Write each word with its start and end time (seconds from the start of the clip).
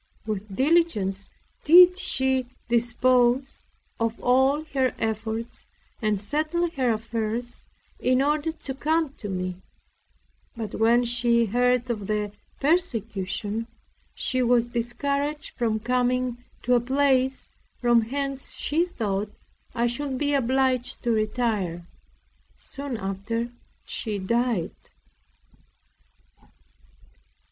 With 0.25 0.55
diligence 0.55 1.29
did 1.63 1.95
she 1.95 2.47
dispose 2.67 3.63
of 3.99 4.19
all 4.19 4.63
her 4.73 4.95
effects 4.97 5.67
and 6.01 6.19
settle 6.19 6.71
her 6.71 6.91
affairs 6.91 7.63
in 7.99 8.19
order 8.19 8.51
to 8.51 8.73
come 8.73 9.13
to 9.17 9.29
me; 9.29 9.57
but 10.57 10.73
when 10.73 11.03
she 11.05 11.45
heard 11.45 11.87
of 11.91 12.07
the 12.07 12.31
persecution, 12.59 13.67
she 14.15 14.41
was 14.41 14.69
discouraged 14.69 15.51
from 15.55 15.79
coming 15.79 16.43
to 16.63 16.73
a 16.73 16.79
place, 16.81 17.47
from 17.79 18.01
whence 18.09 18.53
she 18.53 18.87
thought 18.87 19.31
I 19.75 19.85
should 19.85 20.17
be 20.17 20.33
obliged 20.33 21.03
to 21.03 21.11
retire. 21.11 21.85
Soon 22.57 22.97
after 22.97 23.51
she 23.85 24.17
died. 24.17 24.73